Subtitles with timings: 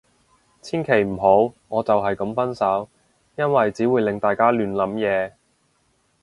[0.63, 2.89] 千祈唔好，我就係噉分手。
[3.35, 5.33] 因為只會令大家亂諗嘢